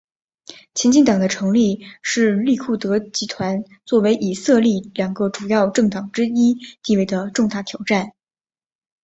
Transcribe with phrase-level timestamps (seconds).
[0.73, 8.11] 前进党的成立是利库德集团作为以色列两个主要政党之一地位的重大挑战。